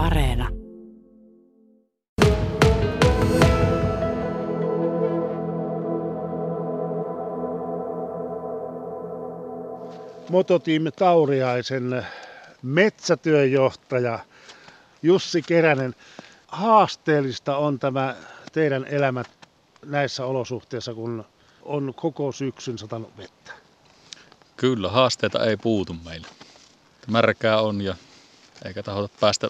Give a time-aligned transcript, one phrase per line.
[0.00, 0.48] Areena.
[10.30, 12.06] Mototiim Tauriaisen
[12.62, 14.18] metsätyöjohtaja
[15.02, 15.94] Jussi Keränen.
[16.48, 18.16] Haasteellista on tämä
[18.52, 19.30] teidän elämät
[19.84, 21.24] näissä olosuhteissa, kun
[21.62, 23.52] on koko syksyn satanut vettä.
[24.56, 26.28] Kyllä, haasteita ei puutu meille.
[27.06, 27.94] Märkää on ja
[28.64, 29.48] eikä tahota päästä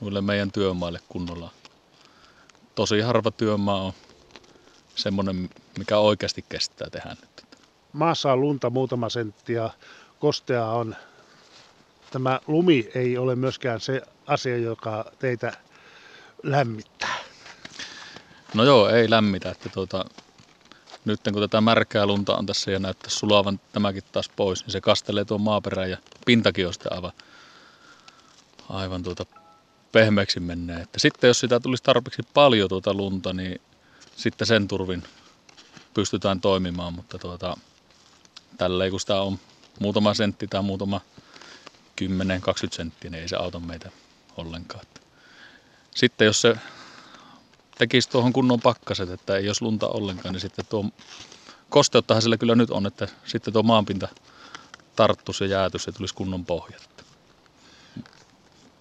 [0.00, 1.50] muille meidän työmaille kunnolla.
[2.74, 3.92] Tosi harva työmaa on
[4.94, 7.58] semmoinen, mikä oikeasti kestää tehdä nyt.
[7.92, 9.70] Maassa on lunta muutama sentti ja
[10.18, 10.96] kosteaa on.
[12.10, 15.52] Tämä lumi ei ole myöskään se asia, joka teitä
[16.42, 17.14] lämmittää.
[18.54, 19.50] No joo, ei lämmitä.
[19.50, 20.04] Että tuota,
[21.04, 24.80] nyt kun tätä märkää lunta on tässä ja näyttää sulavan tämäkin taas pois, niin se
[24.80, 27.12] kastelee tuon maaperän ja pintakin on sitten aivan,
[28.68, 29.26] aivan tuota
[29.92, 30.80] pehmeäksi menee.
[30.80, 33.60] Että sitten jos sitä tulisi tarpeeksi paljon tuota lunta, niin
[34.16, 35.02] sitten sen turvin
[35.94, 37.56] pystytään toimimaan, mutta tuota,
[38.58, 39.38] tällä kun sitä on
[39.80, 41.00] muutama sentti tai muutama
[42.00, 42.04] 10-20
[42.72, 43.90] senttiä, niin ei se auta meitä
[44.36, 44.84] ollenkaan.
[45.94, 46.56] Sitten jos se
[47.78, 50.84] tekisi tuohon kunnon pakkaset, että ei jos lunta ollenkaan, niin sitten tuo
[51.70, 54.08] kosteuttahan sillä kyllä nyt on, että sitten tuo maanpinta
[54.96, 56.88] tarttuisi ja jäätyisi ja tulisi kunnon pohjat.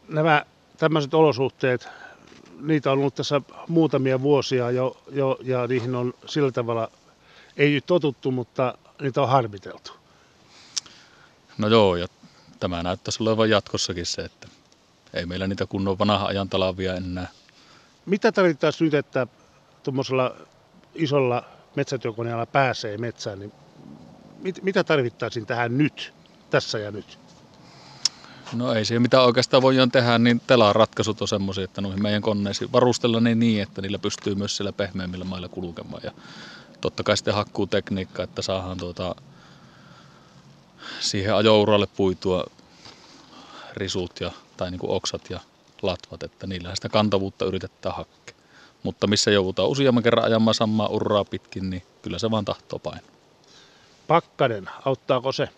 [0.08, 0.45] Nämä
[0.78, 1.88] tämmöiset olosuhteet,
[2.61, 6.92] niitä on ollut tässä muutamia vuosia jo, jo ja niihin on sillä tavalla,
[7.58, 9.92] ei nyt totuttu, mutta niitä on harmiteltu.
[11.58, 12.08] No joo, ja
[12.59, 14.48] tämä näyttäisi olevan jatkossakin se, että
[15.14, 17.28] ei meillä niitä kunnon vanha ajan talavia enää
[18.08, 19.28] mitä tarvittaisiin nyt, että
[19.83, 20.36] tuommoisella
[20.95, 21.44] isolla
[21.75, 23.52] metsätyökoneella pääsee metsään, niin
[24.39, 26.14] mit, mitä tarvittaisiin tähän nyt,
[26.50, 27.20] tässä ja nyt?
[28.53, 32.22] No ei siihen mitä oikeastaan voidaan tehdä, niin telaan ratkaisut on semmoisia, että noihin meidän
[32.22, 36.02] koneisiin varustella ne niin, että niillä pystyy myös siellä pehmeämmillä mailla kulkemaan.
[36.04, 36.12] Ja
[36.81, 39.16] totta kai sitten hakkuu tekniikka, että saadaan tuota,
[40.99, 42.44] siihen ajouralle puitua
[43.73, 45.39] risut ja, tai niin kuin oksat ja
[45.82, 48.36] latvat, että niillä sitä kantavuutta yritetään hakea.
[48.83, 53.11] Mutta missä joudutaan useamman kerran ajamaan samaa urraa pitkin, niin kyllä se vaan tahtoo painaa.
[54.08, 55.50] Pakkanen, auttaako se?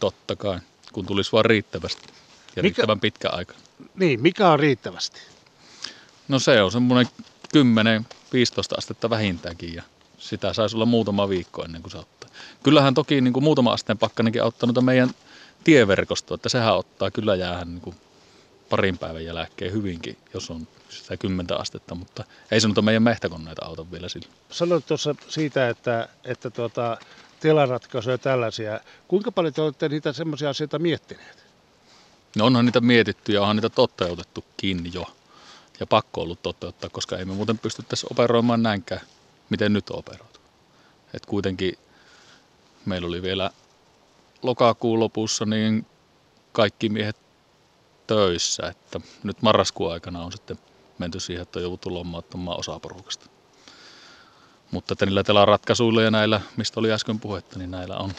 [0.00, 0.58] Totta kai,
[0.92, 2.12] kun tulisi vaan riittävästi
[2.56, 3.54] ja mikä, riittävän pitkä aika.
[3.94, 5.20] Niin, mikä on riittävästi?
[6.28, 7.12] No se on semmoinen
[7.56, 7.58] 10-15
[8.78, 9.82] astetta vähintäänkin ja
[10.18, 12.30] sitä saisi olla muutama viikko ennen kuin se ottaa.
[12.62, 15.10] Kyllähän toki niin kuin muutama asteen pakkanenkin auttaa noita meidän
[15.64, 17.96] tieverkostoa, että sehän ottaa kyllä jäähän niin kuin
[18.70, 23.64] parin päivän jälkeen hyvinkin, jos on sitä kymmentä astetta, mutta ei se nyt meidän mehtäkoneita
[23.64, 24.28] auta vielä sillä.
[24.50, 26.98] Sanoit tuossa siitä, että, että tuota,
[27.40, 28.80] telaratkaisuja tällaisia.
[29.08, 31.41] Kuinka paljon te olette niitä semmoisia asioita miettineet?
[32.36, 35.06] No onhan niitä mietitty ja onhan niitä toteutettukin jo.
[35.80, 39.00] Ja pakko ollut toteuttaa, koska ei me muuten pystyttäisi operoimaan näinkään,
[39.50, 40.40] miten nyt on operoitu.
[41.14, 41.78] Et kuitenkin
[42.84, 43.50] meillä oli vielä
[44.42, 45.86] lokakuun lopussa niin
[46.52, 47.16] kaikki miehet
[48.06, 50.58] töissä, että nyt marraskuun aikana on sitten
[50.98, 53.26] menty siihen, että on jouduttu lommauttamaan osa porukasta.
[54.70, 58.12] Mutta että niillä ratkaisuilla ja näillä, mistä oli äsken puhetta, niin näillä on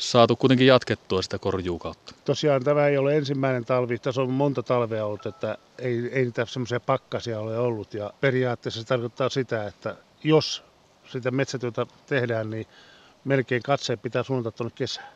[0.00, 2.14] saatu kuitenkin jatkettua sitä korjuukautta.
[2.24, 6.46] Tosiaan tämä ei ole ensimmäinen talvi, tässä on monta talvea ollut, että ei, ei niitä
[6.46, 7.94] semmoisia pakkasia ole ollut.
[7.94, 10.62] Ja periaatteessa se tarkoittaa sitä, että jos
[11.12, 12.66] sitä metsätyötä tehdään, niin
[13.24, 15.08] melkein katseet pitää suunnata tuonne kesään.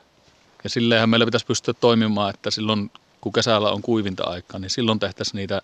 [0.65, 2.91] Ja silleenhän meillä pitäisi pystyä toimimaan, että silloin
[3.21, 5.63] kun kesällä on kuivinta aikaa, niin silloin tehtäisiin niitä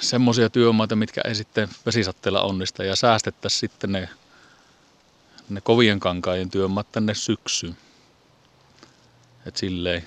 [0.00, 4.08] semmoisia työmaita, mitkä ei sitten vesisatteella onnista ja säästettäisiin sitten ne,
[5.48, 7.76] ne kovien kankaajien työmaat tänne syksyyn.
[9.46, 10.04] Että silleen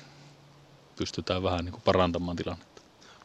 [0.95, 2.81] pystytään vähän niin kuin parantamaan tilannetta.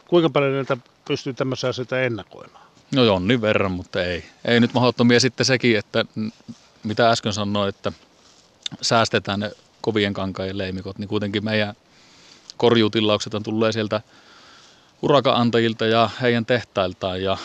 [0.08, 2.64] Kuinka paljon näitä pystyy tämmöisiä asioita ennakoimaan?
[2.94, 4.24] No jonnin niin verran, mutta ei.
[4.44, 6.04] Ei nyt mahdottomia sitten sekin, että
[6.84, 7.92] mitä äsken sanoin, että
[8.82, 11.74] säästetään ne kovien kankaajien leimikot, niin kuitenkin meidän
[12.56, 14.00] korjuutilaukset on tulee sieltä
[15.02, 17.36] urakaantajilta ja heidän tehtailtaan ja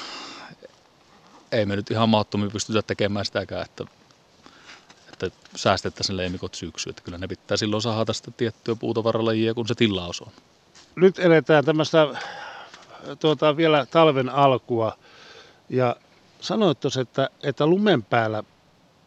[1.51, 3.85] ei me nyt ihan mahdottomia pystytä tekemään sitäkään, että,
[5.25, 6.91] että säästettäisiin leimikot syksyyn.
[6.91, 10.31] Että kyllä ne pitää silloin saada sitä tiettyä puutavaralajia, kun se tilaus on.
[10.95, 12.07] Nyt eletään tämmöistä
[13.19, 14.97] tuota, vielä talven alkua
[15.69, 15.95] ja
[16.41, 18.43] sanoit tuossa, että, että lumen päällä,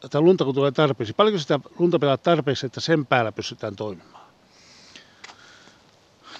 [0.04, 4.26] että lunta kun tulee tarpeeksi, paljonko sitä lunta pitää tarpeeksi, että sen päällä pystytään toimimaan?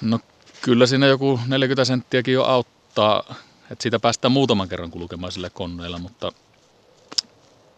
[0.00, 0.20] No
[0.62, 3.34] kyllä siinä joku 40 senttiäkin jo auttaa,
[3.70, 6.32] että siitä päästään muutaman kerran kulkemaan sillä koneella, mutta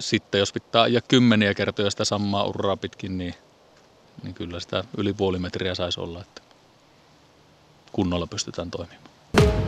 [0.00, 3.34] sitten jos pitää ajaa kymmeniä kertoja sitä samaa urraa pitkin, niin,
[4.22, 6.20] niin kyllä sitä yli puoli metriä saisi olla.
[6.20, 6.42] Että
[7.92, 9.63] kunnolla pystytään toimimaan.